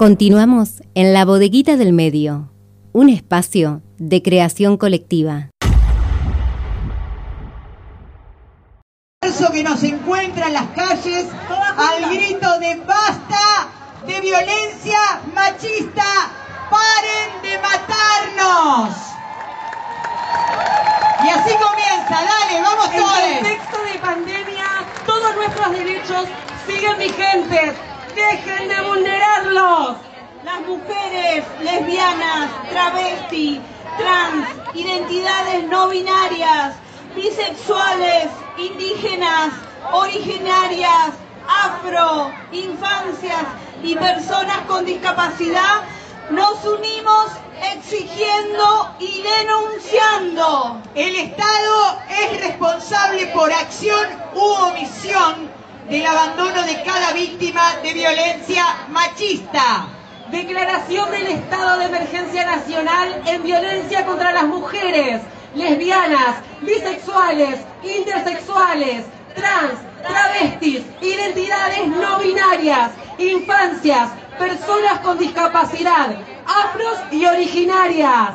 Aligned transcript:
Continuamos 0.00 0.80
en 0.94 1.12
la 1.12 1.26
bodeguita 1.26 1.76
del 1.76 1.92
medio, 1.92 2.50
un 2.94 3.10
espacio 3.10 3.82
de 3.98 4.22
creación 4.22 4.78
colectiva. 4.78 5.50
que 9.52 9.62
nos 9.62 9.82
encuentra 9.82 10.46
en 10.46 10.54
las 10.54 10.68
calles 10.68 11.26
al 11.76 12.14
grito 12.14 12.58
de 12.60 12.76
basta 12.76 13.68
de 14.06 14.20
violencia 14.22 15.20
machista, 15.34 16.30
paren 16.70 17.42
de 17.42 17.58
matarnos. 17.58 18.96
Y 21.24 21.28
así 21.28 21.52
comienza, 21.60 22.24
dale, 22.24 22.62
vamos 22.62 22.90
todos. 22.90 23.18
En 23.18 23.34
contexto 23.34 23.82
de 23.82 23.98
pandemia, 23.98 24.66
todos 25.04 25.36
nuestros 25.36 25.72
derechos 25.72 26.24
siguen 26.66 26.98
vigentes. 26.98 27.89
Dejen 28.20 28.68
de 28.68 28.80
vulnerarlos. 28.82 29.96
Las 30.44 30.60
mujeres, 30.66 31.44
lesbianas, 31.62 32.50
travesti, 32.68 33.62
trans, 33.96 34.46
identidades 34.74 35.64
no 35.64 35.88
binarias, 35.88 36.74
bisexuales, 37.16 38.28
indígenas, 38.58 39.52
originarias, 39.92 41.12
afro, 41.48 42.32
infancias 42.52 43.46
y 43.82 43.94
personas 43.94 44.58
con 44.68 44.84
discapacidad, 44.84 45.82
nos 46.30 46.62
unimos 46.64 47.30
exigiendo 47.74 48.94
y 48.98 49.22
denunciando. 49.22 50.82
El 50.94 51.16
Estado 51.16 51.98
es 52.10 52.40
responsable 52.40 53.28
por 53.28 53.50
acción 53.50 54.06
u 54.34 54.40
omisión 54.40 55.49
del 55.90 56.06
abandono 56.06 56.62
de 56.62 56.82
cada 56.84 57.12
víctima 57.12 57.74
de 57.82 57.92
violencia 57.92 58.64
machista. 58.90 59.88
Declaración 60.30 61.10
del 61.10 61.26
estado 61.26 61.80
de 61.80 61.86
emergencia 61.86 62.46
nacional 62.46 63.20
en 63.26 63.42
violencia 63.42 64.06
contra 64.06 64.32
las 64.32 64.44
mujeres, 64.44 65.20
lesbianas, 65.56 66.36
bisexuales, 66.60 67.58
intersexuales, 67.82 69.04
trans, 69.34 69.80
travestis, 70.00 70.82
identidades 71.00 71.88
no 71.88 72.20
binarias, 72.20 72.92
infancias, 73.18 74.10
personas 74.38 75.00
con 75.00 75.18
discapacidad, 75.18 76.14
afros 76.46 76.98
y 77.10 77.26
originarias. 77.26 78.34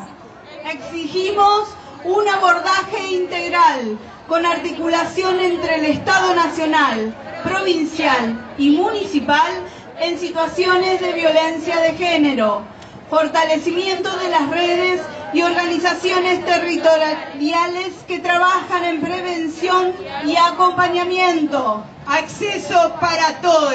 Exigimos 0.66 1.70
un 2.04 2.28
abordaje 2.28 3.14
integral 3.14 3.98
con 4.28 4.46
articulación 4.46 5.40
entre 5.40 5.76
el 5.76 5.86
Estado 5.86 6.36
Nacional, 6.36 7.16
provincial 7.46 8.56
y 8.58 8.72
municipal 8.72 9.52
en 10.00 10.20
situaciones 10.20 11.00
de 11.00 11.14
violencia 11.14 11.80
de 11.80 11.94
género, 11.94 12.62
fortalecimiento 13.10 14.10
de 14.18 14.30
las 14.30 14.50
redes 14.50 15.02
y 15.34 15.42
organizaciones 15.42 16.46
territoriales 16.46 17.94
que 18.08 18.20
trabajan 18.20 18.84
en 18.86 19.02
prevención 19.02 19.94
y 20.26 20.36
acompañamiento. 20.36 21.84
Acceso 22.08 22.96
para 23.00 23.42
todos, 23.42 23.74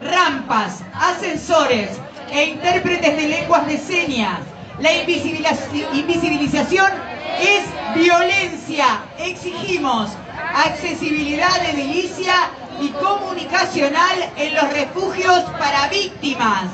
rampas, 0.00 0.82
ascensores 0.94 1.90
e 2.30 2.44
intérpretes 2.44 3.16
de 3.16 3.28
lenguas 3.28 3.66
de 3.66 3.78
señas. 3.78 4.40
La 4.80 4.92
invisibilización 4.92 6.92
es 7.40 7.64
violencia. 7.96 9.02
Exigimos 9.18 10.10
accesibilidad 10.54 11.68
edilicia 11.68 12.50
y 12.80 12.90
comunicacional 12.90 14.30
en 14.36 14.54
los 14.54 14.72
refugios 14.72 15.40
para 15.58 15.88
víctimas. 15.88 16.66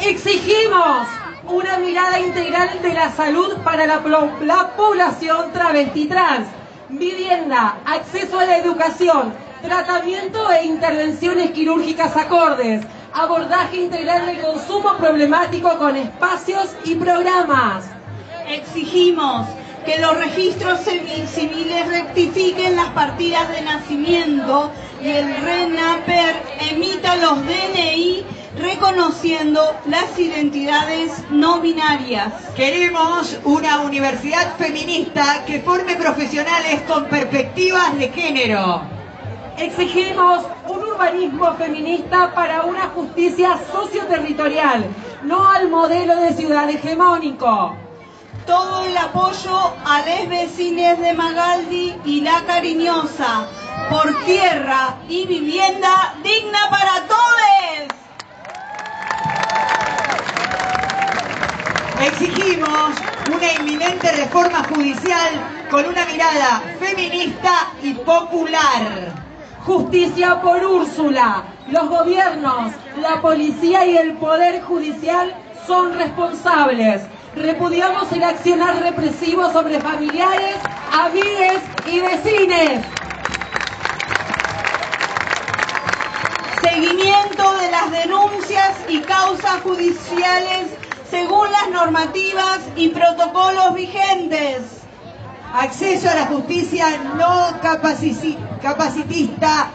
Exigimos 0.00 1.06
una 1.46 1.78
mirada 1.78 2.18
integral 2.18 2.82
de 2.82 2.92
la 2.92 3.12
salud 3.12 3.58
para 3.62 3.86
la, 3.86 4.02
población 4.76 5.52
travesti 5.52 6.06
trans, 6.06 6.48
vivienda, 6.88 7.76
acceso 7.84 8.40
a 8.40 8.46
la 8.46 8.56
educación, 8.56 9.32
tratamiento 9.62 10.50
e 10.50 10.64
intervenciones 10.64 11.52
quirúrgicas 11.52 12.16
acordes, 12.16 12.84
abordaje 13.14 13.76
integral 13.76 14.26
del 14.26 14.40
consumo 14.40 14.96
problemático 14.96 15.78
con 15.78 15.96
espacios 15.96 16.74
y 16.84 16.96
programas. 16.96 17.84
Exigimos 18.48 19.46
que 19.86 19.98
los 19.98 20.16
registros 20.16 20.80
civiles 20.80 21.88
rectifiquen 21.88 22.74
las 22.74 22.88
partidas 22.88 23.48
de 23.50 23.62
nacimiento 23.62 24.70
y 25.00 25.08
el 25.08 25.36
RENAPER 25.36 26.42
emita 26.72 27.16
los 27.16 27.38
DNI 27.46 28.24
reconociendo 28.58 29.60
las 29.86 30.18
identidades 30.18 31.12
no 31.30 31.60
binarias. 31.60 32.32
Queremos 32.56 33.38
una 33.44 33.80
universidad 33.80 34.56
feminista 34.56 35.44
que 35.46 35.60
forme 35.60 35.96
profesionales 35.96 36.82
con 36.88 37.06
perspectivas 37.06 37.96
de 37.98 38.08
género. 38.08 38.82
Exigimos 39.58 40.44
un 40.66 40.83
urbanismo 40.94 41.54
feminista 41.54 42.32
para 42.34 42.62
una 42.62 42.88
justicia 42.94 43.58
socioterritorial, 43.72 44.84
no 45.22 45.48
al 45.48 45.68
modelo 45.68 46.16
de 46.16 46.32
ciudad 46.34 46.70
hegemónico. 46.70 47.76
Todo 48.46 48.84
el 48.84 48.96
apoyo 48.96 49.74
a 49.86 50.02
los 50.06 50.28
vecines 50.28 51.00
de 51.00 51.14
Magaldi 51.14 51.96
y 52.04 52.20
La 52.20 52.42
Cariñosa 52.46 53.46
por 53.90 54.14
tierra 54.24 54.96
y 55.08 55.26
vivienda 55.26 56.14
digna 56.22 56.58
para 56.70 57.06
todos. 57.08 57.24
Exigimos 62.06 62.90
una 63.34 63.52
inminente 63.54 64.12
reforma 64.12 64.62
judicial 64.64 65.30
con 65.70 65.86
una 65.86 66.04
mirada 66.04 66.62
feminista 66.78 67.72
y 67.82 67.94
popular. 67.94 69.23
Justicia 69.64 70.42
por 70.42 70.62
Úrsula. 70.62 71.42
Los 71.68 71.88
gobiernos, 71.88 72.72
la 73.00 73.22
policía 73.22 73.86
y 73.86 73.96
el 73.96 74.12
poder 74.18 74.62
judicial 74.62 75.34
son 75.66 75.94
responsables. 75.94 77.00
Repudiamos 77.34 78.12
el 78.12 78.24
accionar 78.24 78.82
represivo 78.82 79.50
sobre 79.52 79.80
familiares, 79.80 80.56
amigues 80.92 81.62
y 81.86 81.98
vecines. 81.98 82.84
Seguimiento 86.60 87.54
de 87.54 87.70
las 87.70 87.90
denuncias 87.90 88.76
y 88.90 89.00
causas 89.00 89.62
judiciales 89.62 90.76
según 91.08 91.50
las 91.50 91.70
normativas 91.70 92.60
y 92.76 92.90
protocolos 92.90 93.74
vigentes. 93.74 94.83
Acceso 95.56 96.10
a 96.10 96.16
la 96.16 96.26
justicia 96.26 96.98
no 97.16 97.60
capacitista 98.60 99.70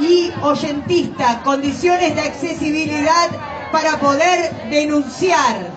y 0.00 0.32
oyentista, 0.40 1.42
condiciones 1.42 2.14
de 2.14 2.20
accesibilidad 2.20 3.30
para 3.72 3.98
poder 3.98 4.52
denunciar. 4.70 5.72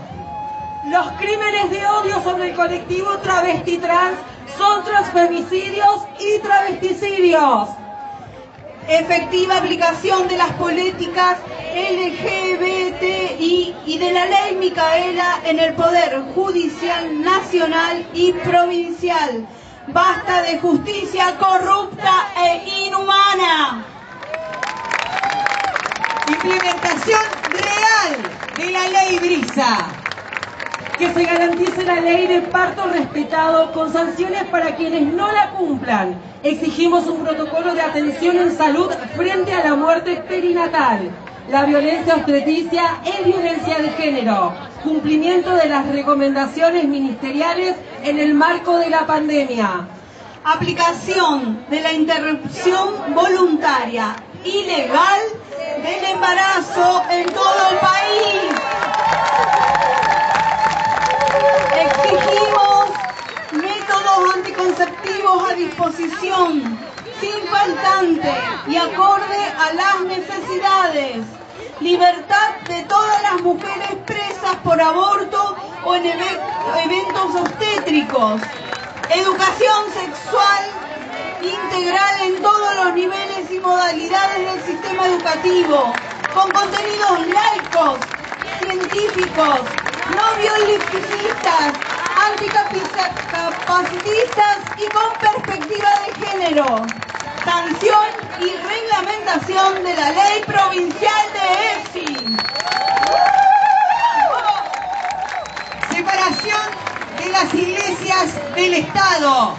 Los 0.85 1.11
crímenes 1.13 1.71
de 1.71 1.83
odio 1.83 2.21
sobre 2.21 2.49
el 2.49 2.55
colectivo 2.55 3.17
travesti 3.23 3.79
trans 3.79 4.19
son 4.55 4.83
transfemicidios 4.83 6.07
y 6.19 6.39
travesticidios 6.43 7.78
efectiva 8.89 9.57
aplicación 9.57 10.27
de 10.27 10.37
las 10.37 10.51
políticas 10.53 11.37
LGBTI 11.73 13.75
y 13.85 13.97
de 13.99 14.11
la 14.11 14.25
ley 14.25 14.55
Micaela 14.55 15.41
en 15.45 15.59
el 15.59 15.75
Poder 15.75 16.23
Judicial 16.33 17.21
Nacional 17.21 18.07
y 18.13 18.33
Provincial. 18.33 19.47
Basta 19.87 20.41
de 20.41 20.59
justicia 20.59 21.37
corrupta 21.37 22.29
e 22.35 22.87
inhumana. 22.87 23.85
Implementación 26.27 27.21
real 27.51 28.17
de 28.57 28.71
la 28.71 28.87
ley 28.87 29.19
Brisa 29.19 29.98
que 30.99 31.13
se 31.13 31.23
garantice 31.23 31.85
la 31.85 32.01
ley 32.01 32.27
de 32.27 32.41
parto 32.41 32.85
respetado 32.89 33.71
con 33.71 33.91
sanciones 33.93 34.43
para 34.51 34.75
quienes 34.75 35.01
no 35.13 35.31
la 35.31 35.51
cumplan. 35.51 36.19
Exigimos 36.43 37.07
un 37.07 37.23
protocolo 37.23 37.73
de 37.73 37.81
atención 37.81 38.37
en 38.37 38.55
salud 38.57 38.91
frente 39.15 39.53
a 39.53 39.63
la 39.63 39.75
muerte 39.75 40.21
perinatal. 40.27 41.09
La 41.49 41.63
violencia 41.63 42.17
obstetricia 42.17 42.99
es 43.05 43.25
violencia 43.25 43.79
de 43.79 43.89
género. 43.91 44.53
Cumplimiento 44.83 45.55
de 45.55 45.69
las 45.69 45.87
recomendaciones 45.87 46.85
ministeriales 46.85 47.75
en 48.03 48.19
el 48.19 48.33
marco 48.33 48.77
de 48.77 48.89
la 48.89 49.07
pandemia. 49.07 49.87
Aplicación 50.43 51.65
de 51.69 51.79
la 51.79 51.93
interrupción 51.93 53.15
voluntaria 53.15 54.17
ilegal 54.43 55.21
del 55.81 56.11
embarazo 56.13 57.03
en 57.09 57.25
todo 57.27 57.69
el 57.71 57.77
país. 57.77 58.48
Exigimos 61.79 62.89
métodos 63.51 64.35
anticonceptivos 64.35 65.51
a 65.51 65.55
disposición, 65.55 66.77
sin 67.21 67.47
faltante 67.47 68.33
y 68.67 68.75
acorde 68.75 69.41
a 69.57 69.73
las 69.73 70.01
necesidades. 70.01 71.25
libertad 71.79 72.55
de 72.67 72.83
todas 72.83 73.23
las 73.23 73.41
mujeres 73.41 73.95
presas 74.05 74.55
por 74.63 74.81
aborto 74.81 75.55
o 75.85 75.95
en 75.95 76.05
eventos 76.05 77.35
obstétricos, 77.35 78.41
educación 79.09 79.85
sexual 79.93 80.63
integral 81.41 82.21
en 82.23 82.41
todos 82.41 82.75
los 82.75 82.93
niveles 82.93 83.49
y 83.49 83.59
modalidades 83.59 84.51
del 84.51 84.61
sistema 84.63 85.07
educativo, 85.07 85.93
con 86.33 86.51
contenidos 86.51 87.27
laicos, 87.27 87.99
científicos, 88.61 89.61
no 90.15 90.35
violentistas, 90.37 91.73
anticapacitistas 92.29 94.57
y 94.77 94.85
con 94.89 95.09
perspectiva 95.19 95.89
de 96.05 96.13
género. 96.25 96.85
Sanción 97.43 98.07
y 98.39 98.55
reglamentación 98.67 99.83
de 99.83 99.93
la 99.95 100.11
ley 100.11 100.43
provincial 100.45 101.33
de 101.33 101.71
EFSI. 101.71 102.37
Separación 105.91 106.61
de 107.17 107.29
las 107.29 107.51
iglesias 107.53 108.35
del 108.55 108.73
Estado. 108.73 109.55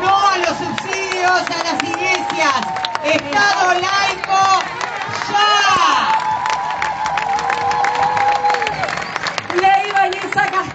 No 0.00 0.28
a 0.28 0.38
los 0.38 0.56
subsidios 0.58 1.42
a 1.50 1.62
las 1.64 1.82
iglesias. 1.82 2.54
Estado 3.04 3.74
laico. 3.74 4.62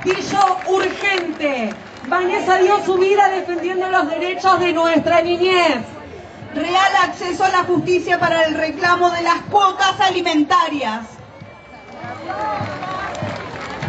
Castillo 0.04 0.58
urgente. 0.66 1.74
Vanessa 2.08 2.58
dio 2.58 2.84
su 2.84 2.98
vida 2.98 3.30
defendiendo 3.30 3.88
los 3.90 4.10
derechos 4.10 4.60
de 4.60 4.74
nuestra 4.74 5.22
niñez. 5.22 5.84
Real 6.56 6.96
acceso 7.04 7.44
a 7.44 7.50
la 7.50 7.64
justicia 7.66 8.20
para 8.20 8.46
el 8.46 8.56
reclamo 8.56 9.12
de 9.12 9.22
las 9.22 9.42
cuotas 9.52 10.00
alimentarias. 10.00 11.06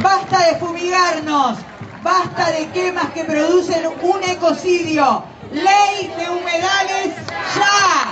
Basta 0.02 0.46
de 0.48 0.56
fumigarnos. 0.56 1.58
Basta 2.02 2.50
de 2.50 2.68
quemas 2.68 3.06
que 3.12 3.24
producen 3.24 3.86
un 4.02 4.22
ecocidio. 4.24 5.24
Ley 5.50 6.12
de 6.18 6.28
humedales 6.28 7.14
ya. 7.56 8.10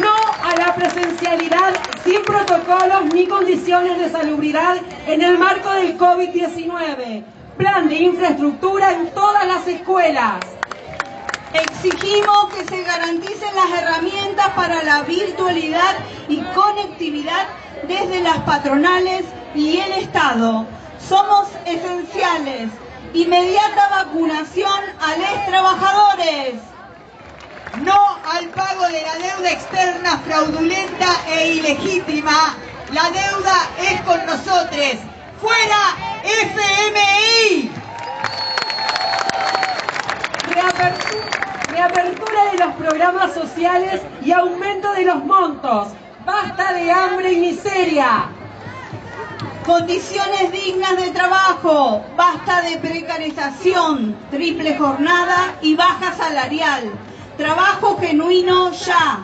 No 0.00 0.14
a 0.42 0.56
la 0.56 0.74
presencialidad 0.74 1.74
sin 2.04 2.22
protocolos 2.22 3.12
ni 3.12 3.26
condiciones 3.26 3.98
de 3.98 4.10
salubridad 4.10 4.76
en 5.06 5.22
el 5.22 5.38
marco 5.38 5.70
del 5.72 5.98
COVID-19. 5.98 7.24
Plan 7.56 7.88
de 7.88 7.96
infraestructura 7.96 8.92
en 8.92 9.10
todas 9.10 9.46
las 9.46 9.66
escuelas. 9.66 10.36
Exigimos 11.52 12.54
que 12.54 12.64
se 12.64 12.82
garanticen 12.84 13.54
las 13.54 13.82
herramientas 13.82 14.48
para 14.50 14.82
la 14.84 15.02
virtualidad 15.02 15.96
y 16.28 16.40
conectividad 16.54 17.46
desde 17.88 18.20
las 18.20 18.38
patronales 18.38 19.24
y 19.54 19.78
el 19.78 19.92
Estado. 19.92 20.66
Somos 21.08 21.48
esenciales. 21.66 22.70
Inmediata 23.12 23.88
vacunación 24.04 24.80
a 25.00 25.16
los 25.16 25.46
trabajadores. 25.46 26.69
No 27.78 28.18
al 28.24 28.48
pago 28.48 28.86
de 28.88 29.00
la 29.02 29.14
deuda 29.14 29.50
externa 29.52 30.18
fraudulenta 30.18 31.06
e 31.28 31.54
ilegítima. 31.54 32.56
La 32.92 33.04
deuda 33.10 33.68
es 33.78 34.00
con 34.02 34.26
nosotros. 34.26 34.96
¡Fuera 35.40 35.96
FMI! 36.22 37.70
Reapertura, 41.70 42.50
de 42.52 42.58
los 42.58 42.74
programas 42.74 43.32
sociales 43.32 44.02
y 44.22 44.32
aumento 44.32 44.92
de 44.92 45.04
los 45.04 45.24
montos. 45.24 45.88
Basta 46.26 46.72
de 46.74 46.90
hambre 46.90 47.32
y 47.32 47.36
miseria. 47.36 48.28
Condiciones 49.64 50.52
dignas 50.52 50.96
de 50.96 51.10
trabajo, 51.10 52.04
basta 52.16 52.62
de 52.62 52.76
precarización, 52.78 54.16
triple 54.30 54.76
jornada 54.76 55.54
y 55.62 55.76
baja 55.76 56.12
salarial. 56.14 56.90
Trabajo 57.40 57.96
genuino 57.96 58.70
ya. 58.72 59.20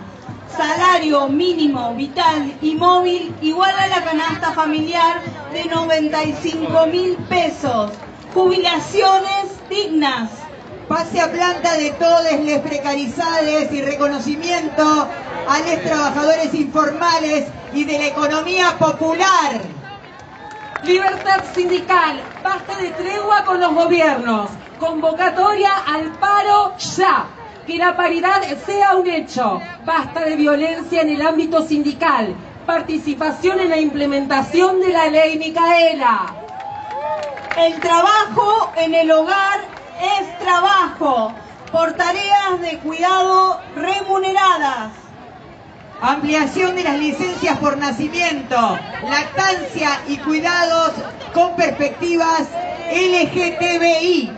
Salario 0.57 1.29
mínimo, 1.29 1.93
vital 1.95 2.57
y 2.63 2.75
móvil 2.75 3.37
igual 3.43 3.75
a 3.79 3.89
la 3.89 4.03
canasta 4.03 4.53
familiar 4.53 5.21
de 5.53 5.67
95 5.67 6.87
mil 6.87 7.15
pesos. 7.29 7.93
Jubilaciones 8.33 9.69
dignas. 9.69 10.31
Pase 10.89 11.21
a 11.21 11.31
planta 11.31 11.77
de 11.77 11.91
todos 11.91 12.23
les 12.43 12.61
precarizades 12.61 13.71
y 13.71 13.83
reconocimiento 13.83 14.83
a 14.83 15.59
los 15.59 15.83
trabajadores 15.83 16.55
informales 16.55 17.49
y 17.75 17.85
de 17.85 17.99
la 17.99 18.07
economía 18.07 18.79
popular. 18.79 19.61
Libertad 20.85 21.45
sindical, 21.55 22.23
basta 22.43 22.79
de 22.79 22.93
tregua 22.93 23.45
con 23.45 23.61
los 23.61 23.75
gobiernos. 23.75 24.49
Convocatoria 24.79 25.71
al 25.87 26.13
paro 26.13 26.79
ya. 26.79 27.36
Que 27.67 27.79
la 27.79 27.97
paridad 27.97 28.43
sea 28.65 28.95
un 28.95 29.09
hecho. 29.09 29.61
Basta 29.85 30.21
de 30.25 30.37
violencia 30.37 31.03
en 31.03 31.09
el 31.09 31.23
ámbito 31.23 31.67
sindical. 31.67 32.35
Participación 32.65 33.59
en 33.59 33.71
la 33.71 33.79
implementación 33.79 34.81
de 34.81 34.91
la 34.91 35.09
ley 35.09 35.37
Micaela. 35.37 36.27
El 37.57 37.81
trabajo 37.81 38.73
en 38.77 38.95
el 38.95 39.11
hogar 39.11 39.61
es 40.21 40.39
trabajo 40.39 41.33
por 41.73 41.95
tareas 41.95 42.61
de 42.61 42.79
cuidado 42.79 43.61
remuneradas. 43.75 44.93
Ampliación 46.01 46.77
de 46.77 46.85
las 46.85 46.99
licencias 46.99 47.59
por 47.59 47.79
nacimiento, 47.79 48.79
lactancia 49.09 50.03
y 50.07 50.19
cuidados 50.19 50.93
con 51.33 51.57
perspectivas 51.57 52.43
LGTBI. 52.93 54.36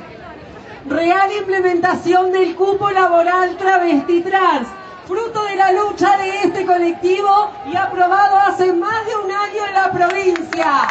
Real 0.89 1.31
implementación 1.33 2.33
del 2.33 2.55
cupo 2.55 2.91
laboral 2.91 3.59
travesti 3.59 4.23
trans, 4.23 4.67
fruto 5.07 5.45
de 5.45 5.55
la 5.55 5.71
lucha 5.73 6.17
de 6.17 6.45
este 6.45 6.65
colectivo 6.65 7.53
y 7.71 7.77
aprobado 7.77 8.39
hace 8.39 8.73
más 8.73 9.05
de 9.05 9.17
un 9.17 9.31
año 9.31 9.67
en 9.67 9.75
la 9.75 9.93
provincia. 9.93 10.89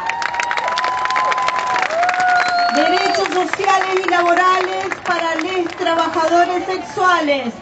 Derechos 2.75 3.27
sociales 3.29 4.05
y 4.05 4.09
laborales 4.09 4.85
para 5.03 5.33
los 5.33 5.67
trabajadores 5.77 6.65
sexuales. 6.67 7.55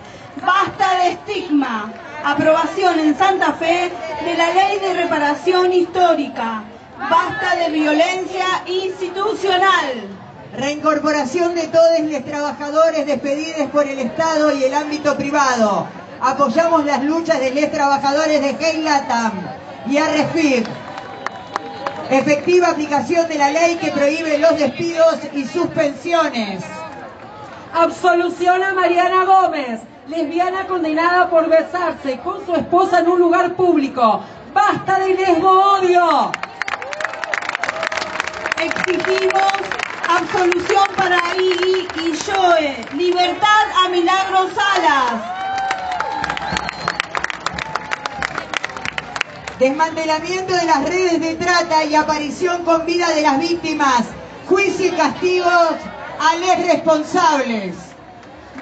Basta 0.45 1.03
de 1.03 1.11
estigma. 1.11 1.93
Aprobación 2.21 2.99
en 2.99 3.17
Santa 3.17 3.53
Fe 3.53 3.93
de 4.25 4.35
la 4.35 4.51
Ley 4.51 4.79
de 4.79 4.93
Reparación 4.93 5.71
Histórica. 5.71 6.63
Basta 7.07 7.55
de 7.55 7.69
violencia 7.69 8.45
institucional. 8.65 10.14
Reincorporación 10.57 11.53
de 11.53 11.67
todos 11.67 11.99
los 11.99 12.23
trabajadores 12.23 13.05
despedidos 13.05 13.69
por 13.71 13.85
el 13.87 13.99
Estado 13.99 14.55
y 14.55 14.63
el 14.63 14.73
ámbito 14.73 15.17
privado. 15.17 15.85
Apoyamos 16.21 16.85
las 16.85 17.03
luchas 17.03 17.41
de 17.41 17.51
los 17.51 17.71
trabajadores 17.71 18.41
de 18.41 18.65
Heilatam 18.65 19.33
y 19.87 19.97
Arrefir. 19.97 20.65
Efectiva 22.09 22.69
aplicación 22.69 23.27
de 23.27 23.37
la 23.37 23.51
ley 23.51 23.75
que 23.75 23.91
prohíbe 23.91 24.37
los 24.37 24.57
despidos 24.57 25.19
y 25.33 25.43
suspensiones. 25.43 26.63
Absolución 27.73 28.63
a 28.63 28.73
Mariana 28.73 29.25
Gómez, 29.25 29.81
lesbiana 30.07 30.67
condenada 30.67 31.29
por 31.29 31.49
besarse 31.49 32.17
con 32.19 32.45
su 32.45 32.55
esposa 32.55 32.99
en 32.99 33.09
un 33.09 33.19
lugar 33.19 33.55
público. 33.55 34.21
¡Basta 34.53 34.99
de 34.99 35.15
lesbo 35.15 35.49
odio! 35.49 36.31
Exigimos 38.57 39.54
absolución 40.07 40.85
para 40.95 41.19
Iggy 41.35 41.87
y 42.01 42.13
Joe. 42.25 42.85
Libertad 42.95 43.65
a 43.83 43.89
Milagros 43.89 44.51
Salas. 44.53 45.35
Desmantelamiento 49.59 50.53
de 50.53 50.65
las 50.65 50.83
redes 50.83 51.21
de 51.21 51.35
trata 51.35 51.85
y 51.85 51.95
aparición 51.95 52.63
con 52.63 52.85
vida 52.85 53.09
de 53.11 53.21
las 53.21 53.39
víctimas. 53.39 54.03
Juicio 54.47 54.87
y 54.87 54.91
castigos 54.91 55.75
a 56.19 56.35
los 56.35 56.67
responsables. 56.67 57.75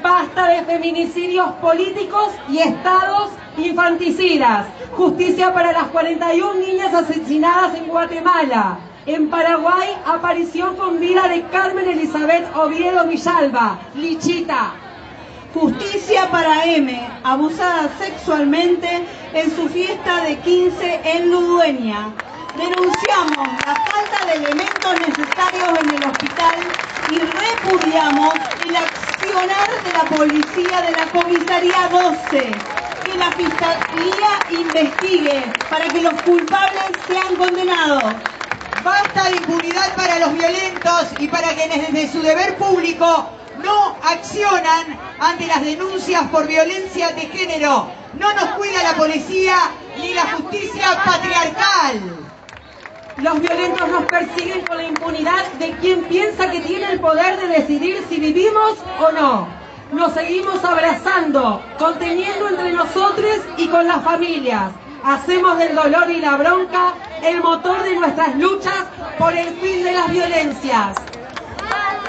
Basta 0.02 0.48
de 0.48 0.64
feminicidios 0.64 1.52
políticos 1.54 2.30
y 2.50 2.60
estados 2.60 3.32
infanticidas. 3.58 4.68
Justicia 4.92 5.54
para 5.54 5.72
las 5.72 5.88
41 5.88 6.54
niñas 6.56 6.94
asesinadas 6.94 7.76
en 7.76 7.88
Guatemala. 7.88 8.80
En 9.06 9.30
Paraguay, 9.30 9.98
aparición 10.06 10.78
con 10.78 10.98
vida 10.98 11.28
de 11.28 11.44
Carmen 11.48 11.90
Elizabeth 11.90 12.46
Oviedo 12.56 13.06
Villalba, 13.06 13.78
Lichita. 13.96 14.76
Justicia 15.54 16.32
para 16.32 16.64
M, 16.64 17.10
abusada 17.22 17.90
sexualmente 18.00 19.06
en 19.34 19.54
su 19.54 19.68
fiesta 19.68 20.24
de 20.24 20.38
15 20.38 21.02
en 21.04 21.32
Ludueña. 21.32 22.14
Denunciamos 22.58 23.48
la 23.68 23.76
falta 23.76 24.26
de 24.26 24.34
elementos 24.36 24.94
necesarios 25.02 25.80
en 25.82 25.90
el 25.90 26.10
hospital 26.10 26.56
y 27.12 27.20
repudiamos 27.20 28.34
el 28.66 28.76
accionar 28.78 29.70
de 29.84 29.94
la 29.94 30.04
policía 30.16 30.82
de 30.82 30.92
la 30.92 31.06
comisaría 31.12 31.90
12, 31.92 32.52
que 33.04 33.12
que 33.12 33.18
la 33.18 33.32
Fiscalía 33.32 34.40
investigue 34.50 35.44
para 35.70 35.88
que 35.90 36.02
los 36.02 36.14
culpables 36.22 36.86
sean 37.08 37.36
condenados. 37.36 38.33
Basta 38.84 39.30
de 39.30 39.38
impunidad 39.38 39.96
para 39.96 40.20
los 40.20 40.34
violentos 40.34 41.08
y 41.18 41.28
para 41.30 41.54
quienes 41.54 41.94
desde 41.94 42.12
su 42.12 42.22
deber 42.22 42.58
público 42.58 43.30
no 43.64 43.96
accionan 44.04 45.00
ante 45.20 45.48
las 45.48 45.64
denuncias 45.64 46.24
por 46.30 46.48
violencia 46.48 47.12
de 47.14 47.22
género. 47.22 47.88
No 48.20 48.34
nos 48.34 48.50
cuida 48.56 48.84
la 48.84 48.94
policía 48.96 49.56
ni 49.98 50.14
la 50.14 50.24
justicia 50.34 51.02
patriarcal. 51.06 52.02
Los 53.18 53.40
violentos 53.40 53.88
nos 53.88 54.04
persiguen 54.06 54.66
con 54.66 54.76
la 54.76 54.84
impunidad 54.84 55.46
de 55.60 55.72
quien 55.78 56.04
piensa 56.04 56.52
que 56.52 56.60
tiene 56.60 56.92
el 56.92 57.00
poder 57.00 57.40
de 57.40 57.48
decidir 57.48 58.04
si 58.10 58.18
vivimos 58.20 58.80
o 59.00 59.12
no. 59.14 59.48
Nos 59.94 60.14
seguimos 60.14 60.62
abrazando, 60.66 61.64
conteniendo 61.78 62.50
entre 62.50 62.74
nosotros 62.74 63.40
y 63.56 63.68
con 63.68 63.88
las 63.88 64.04
familias. 64.04 64.72
Hacemos 65.04 65.58
del 65.58 65.76
dolor 65.76 66.10
y 66.10 66.22
la 66.22 66.38
bronca 66.38 66.94
el 67.22 67.42
motor 67.42 67.84
de 67.84 67.96
nuestras 67.96 68.38
luchas 68.38 68.86
por 69.18 69.36
el 69.36 69.50
fin 69.56 69.84
de 69.84 69.92
las 69.92 70.10
violencias. 70.10 70.96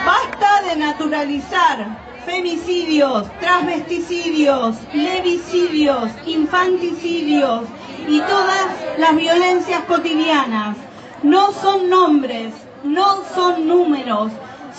Basta 0.07 0.63
de 0.69 0.77
naturalizar 0.77 1.89
femicidios, 2.25 3.27
transvesticidios, 3.41 4.77
levicidios, 4.93 6.11
infanticidios 6.25 7.63
y 8.07 8.21
todas 8.21 8.67
las 8.99 9.17
violencias 9.17 9.83
cotidianas. 9.87 10.77
No 11.25 11.53
son 11.53 11.91
nombres, 11.91 12.55
no 12.85 13.25
son 13.35 13.67
números, 13.67 14.31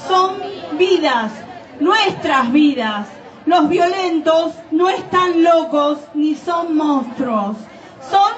son 0.07 0.37
vidas, 0.77 1.33
nuestras 1.81 2.49
vidas. 2.53 3.07
Los 3.45 3.67
violentos 3.67 4.53
no 4.71 4.87
están 4.89 5.43
locos 5.43 5.99
ni 6.13 6.35
son 6.35 6.77
monstruos, 6.77 7.57
son 8.09 8.33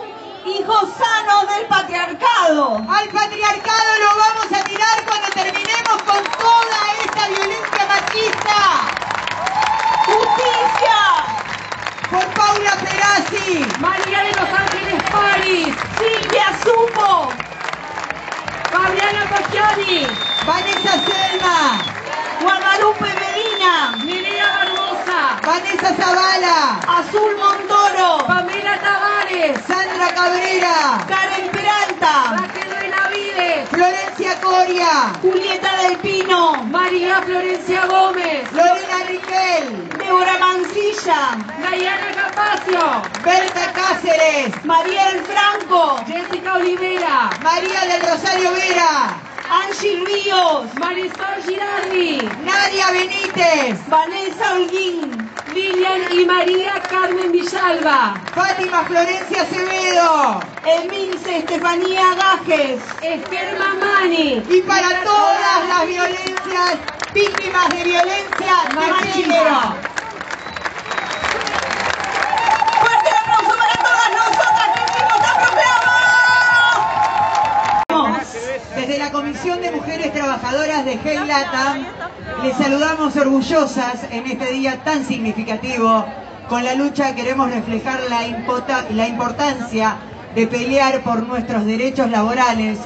hijos 0.46 0.90
sanos 0.98 1.48
del 1.56 1.66
patriarcado. 1.68 2.78
Al 2.90 3.08
patriarcado 3.10 3.90
lo 4.00 4.10
vamos 4.18 4.46
a 4.54 4.64
tirar 4.64 5.06
cuando 5.06 5.28
terminemos 5.30 6.02
con 6.04 6.24
toda 6.24 6.80
esta 7.04 7.28
violencia 7.28 7.86
machista. 7.88 8.60
¡Justicia! 10.06 11.00
Por 12.10 12.26
Paula 12.34 12.72
Perazzi, 12.76 13.66
María 13.80 14.24
de 14.24 14.32
los 14.32 14.50
Ángeles 14.50 15.04
París, 15.12 15.76
Silvia 15.98 16.46
Supo, 16.64 17.30
Fabiana 18.72 19.26
Tocchiani, 19.30 20.08
Vanessa 20.46 20.94
Selma, 21.06 21.82
Guadalupe 22.42 23.14
Medina, 23.20 23.98
Nerea 24.06 24.48
Barbosa, 24.58 25.42
Vanessa 25.46 25.94
Zavala, 25.96 26.80
Azul 26.88 27.36
Montoro, 27.36 28.26
Pamela 28.26 28.78
Sandra 29.28 30.08
Cabrera, 30.16 31.06
Karen 31.06 31.52
Peralta, 31.52 32.38
Raquel 32.40 32.70
Benavides, 32.80 33.68
Florencia 33.70 34.40
Coria, 34.40 35.12
Julieta 35.22 35.70
del 35.82 35.98
Pino, 35.98 36.64
María 36.64 37.22
Florencia 37.24 37.86
Gómez, 37.88 38.50
Lorena 38.54 39.04
Riquel, 39.06 39.90
Débora 39.98 40.38
Mancilla, 40.40 41.36
Dayana 41.62 42.12
Capacio, 42.16 43.02
Berta 43.26 43.74
Cáceres, 43.74 44.64
Mariel 44.64 45.22
Franco, 45.26 45.98
Jessica 46.08 46.54
Olivera, 46.54 47.30
María 47.44 47.82
del 47.86 48.02
Rosario 48.10 48.54
Vera, 48.54 49.14
Angie 49.50 50.06
Ríos, 50.06 50.74
Marisol 50.80 51.44
Girardi, 51.46 52.22
Nadia 52.46 52.92
Benítez, 52.92 53.86
Vanessa 53.90 54.54
Holguín, 54.54 55.27
Lilian 55.58 56.02
y 56.12 56.24
María 56.24 56.74
Carmen 56.88 57.32
Villalba, 57.32 58.14
Fátima 58.36 58.84
Florencia 58.84 59.42
Acevedo. 59.42 60.40
Emilce 60.64 61.40
Estefanía 61.40 62.14
Gajes, 62.14 62.80
Esther 63.02 63.58
Mamani 63.58 64.44
y 64.48 64.62
para 64.62 65.04
todas 65.04 65.68
las 65.68 65.88
violencias, 65.88 66.78
víctimas 67.12 67.70
de 67.70 67.84
violencia 67.86 68.54
de 68.70 69.12
género. 69.12 69.76
Fuerte 72.82 73.10
el 73.10 73.16
aplauso 73.16 73.58
para 73.58 73.76
todas 73.82 74.10
nosotras 74.14 74.68
que 74.76 74.82
hicimos. 74.84 75.18
Desde 78.76 78.98
la 79.00 79.12
Comisión 79.12 79.60
de 79.62 79.72
Mujeres 79.72 80.14
Trabajadoras 80.14 80.86
de 80.86 80.98
Latam 81.26 81.97
les 82.44 82.56
saludamos 82.56 83.16
orgullosas 83.16 84.06
en 84.12 84.28
este 84.28 84.54
día 84.54 84.84
tan 84.84 85.06
significativo. 85.06 86.06
Con 86.50 86.64
la 86.64 86.76
lucha 86.76 87.16
queremos 87.16 87.52
reflejar 87.52 88.00
la, 88.10 88.28
importancia 89.08 89.98
de 90.36 90.48
pelear 90.48 91.04
por 91.04 91.28
nuestros 91.28 91.66
derechos 91.66 92.10
laborales, 92.10 92.80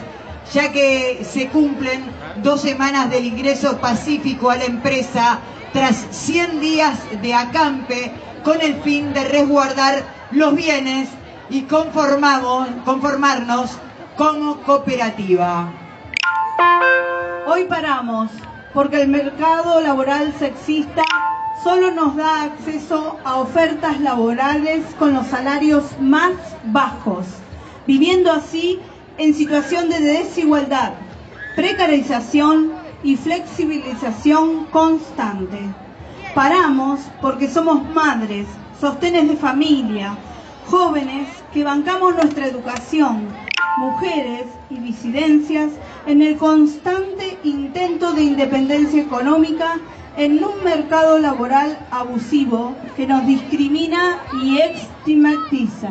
ya 0.54 0.72
que 0.72 1.26
se 1.30 1.50
cumplen 1.50 2.04
dos 2.38 2.62
semanas 2.62 3.10
del 3.10 3.26
ingreso 3.26 3.78
pacífico 3.78 4.50
a 4.50 4.56
la 4.56 4.66
empresa 4.66 5.40
tras 5.74 6.08
100 6.12 6.60
días 6.60 6.98
de 7.22 7.34
acampe 7.34 8.12
con 8.44 8.62
el 8.62 8.76
fin 8.82 9.14
de 9.14 9.24
resguardar 9.26 10.04
los 10.32 10.56
bienes 10.56 11.10
y 11.50 11.64
conformarnos 11.64 13.78
como 14.16 14.62
cooperativa. 14.62 15.72
Hoy 17.46 17.66
paramos 17.66 18.32
porque 18.74 19.01
el 19.01 19.10
mercado 19.10 19.82
laboral 19.82 20.34
sexista 20.40 21.04
solo 21.63 21.92
nos 21.92 22.16
da 22.16 22.44
acceso 22.44 23.18
a 23.24 23.38
ofertas 23.38 24.00
laborales 24.00 24.84
con 24.98 25.13
los 25.13 25.28
salarios 25.28 25.84
más 26.00 26.32
bajos, 26.66 27.25
viviendo 27.86 28.32
así 28.32 28.80
en 29.18 29.34
situación 29.34 29.90
de 29.90 30.00
desigualdad, 30.00 30.94
precarización 31.56 32.72
y 33.04 33.16
flexibilización 33.18 34.66
constante. 34.66 35.60
Paramos 36.34 37.01
porque 37.22 37.50
somos 37.50 37.84
madres, 37.94 38.48
sostenes 38.80 39.28
de 39.28 39.36
familia, 39.36 40.16
jóvenes 40.68 41.28
que 41.54 41.63
bancamos 41.63 42.16
nuestra 42.16 42.48
educación, 42.48 43.28
mujeres 43.78 44.46
y 44.70 44.78
disidencias 44.78 45.72
en 46.05 46.22
el 46.22 46.38
constante 46.38 47.38
intento 47.43 48.13
de 48.13 48.24
independencia 48.24 49.01
económica 49.01 49.79
en 50.17 50.43
un 50.43 50.63
mercado 50.63 51.20
laboral 51.20 51.77
abusivo 51.91 52.75
que 52.96 53.08
nos 53.08 53.25
discrimina 53.25 54.20
y 54.41 54.60
estigmatiza. 54.60 55.89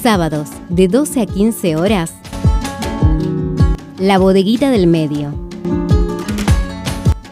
Sábados 0.02 0.50
de 0.70 0.88
12 0.88 1.22
a 1.22 1.26
15 1.26 1.76
horas. 1.76 2.19
La 4.00 4.18
Bodeguita 4.18 4.72
del 4.72 4.88
Medio. 4.88 5.34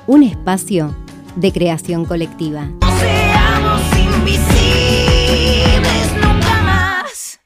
Un 0.06 0.24
espacio 0.24 0.94
de 1.38 1.54
creación 1.54 2.04
colectiva. 2.04 2.68
Invisibles. 3.98 4.57